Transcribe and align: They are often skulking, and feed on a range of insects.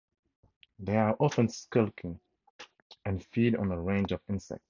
They 0.79 0.97
are 0.97 1.15
often 1.19 1.47
skulking, 1.49 2.19
and 3.05 3.23
feed 3.23 3.55
on 3.55 3.71
a 3.71 3.79
range 3.79 4.11
of 4.11 4.21
insects. 4.27 4.59